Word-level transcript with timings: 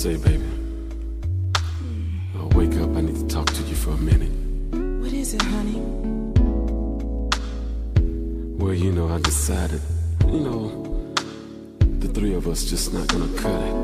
Say, 0.00 0.16
baby. 0.16 0.48
I 2.34 2.42
wake 2.56 2.74
up, 2.76 2.96
I 2.96 3.02
need 3.02 3.16
to 3.16 3.26
talk 3.26 3.52
to 3.52 3.62
you 3.64 3.74
for 3.74 3.90
a 3.90 3.98
minute. 3.98 4.32
What 5.02 5.12
is 5.12 5.34
it, 5.34 5.42
honey? 5.42 5.78
Well, 8.56 8.72
you 8.72 8.92
know, 8.92 9.08
I 9.08 9.18
decided, 9.18 9.82
you 10.26 10.40
know, 10.40 11.12
the 11.98 12.08
three 12.08 12.32
of 12.32 12.48
us 12.48 12.64
just 12.64 12.94
not 12.94 13.08
gonna 13.08 13.28
cut 13.36 13.62
it. 13.62 13.74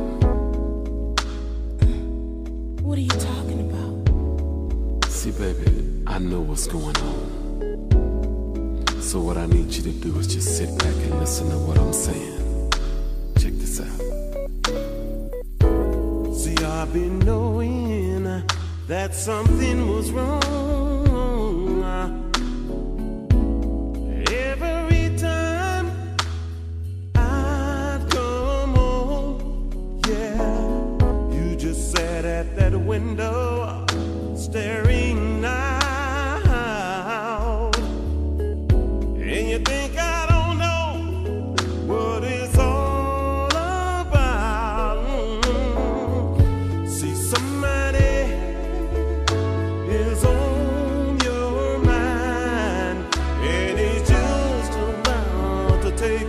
What 2.80 2.96
are 2.96 3.02
you 3.02 3.08
talking 3.08 3.68
about? 3.68 5.04
See, 5.10 5.32
baby, 5.32 6.02
I 6.06 6.18
know 6.18 6.40
what's 6.40 6.66
going 6.66 6.96
on. 6.96 8.86
So, 9.02 9.20
what 9.20 9.36
I 9.36 9.44
need 9.44 9.70
you 9.70 9.82
to 9.82 9.92
do 9.92 10.18
is 10.18 10.28
just 10.28 10.56
sit 10.56 10.78
back 10.78 10.94
and 10.94 11.20
listen 11.20 11.50
to 11.50 11.58
what 11.58 11.76
I'm 11.76 11.92
saying. 11.92 12.45
I've 16.86 16.92
been 16.92 17.18
knowing 17.18 18.44
that 18.86 19.12
something 19.12 19.88
was 19.88 20.12
wrong. 20.12 20.95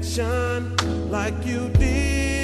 affection 0.00 1.10
like 1.10 1.34
you 1.44 1.68
did. 1.68 2.39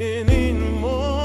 anymore. 0.00 1.24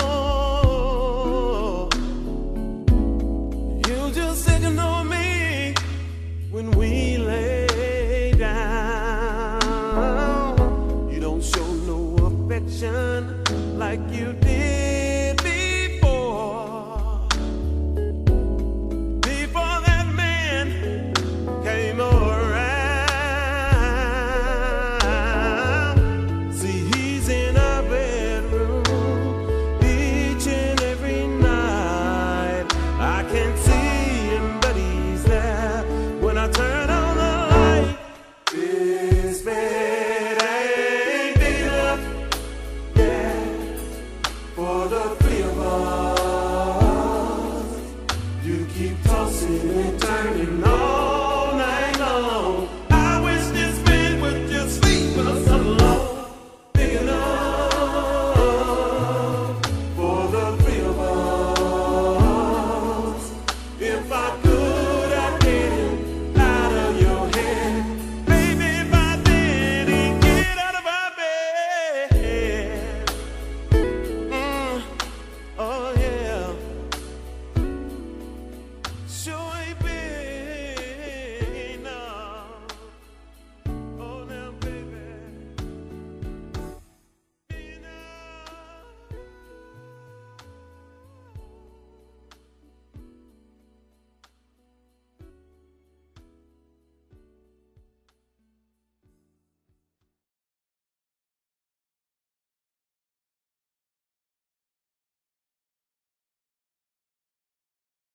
You 3.88 4.11
just 4.11 4.50
ignore 4.50 5.03
me 5.06 5.75
when 6.51 6.72
we 6.72 7.17
lay 7.17 8.34
down. 8.38 9.61
You 11.11 11.19
don't 11.19 11.44
show 11.44 11.66
no 11.85 12.16
affection 12.25 13.44
like 13.78 14.01
you 14.11 14.34